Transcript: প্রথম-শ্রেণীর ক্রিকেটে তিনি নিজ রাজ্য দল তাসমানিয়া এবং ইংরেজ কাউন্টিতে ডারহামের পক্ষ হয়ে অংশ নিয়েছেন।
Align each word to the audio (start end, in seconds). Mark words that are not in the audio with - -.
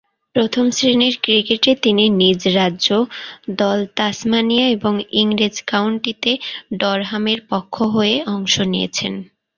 প্রথম-শ্রেণীর 0.35 1.15
ক্রিকেটে 1.21 1.71
তিনি 1.81 2.03
নিজ 2.21 2.41
রাজ্য 2.55 2.87
দল 3.57 3.79
তাসমানিয়া 3.97 4.65
এবং 4.69 4.93
ইংরেজ 5.21 5.55
কাউন্টিতে 5.67 6.31
ডারহামের 6.79 7.39
পক্ষ 7.49 7.75
হয়ে 7.95 8.15
অংশ 8.27 8.55
নিয়েছেন। 8.71 9.13